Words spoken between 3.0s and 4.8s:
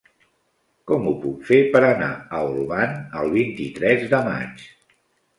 el vint-i-tres de maig?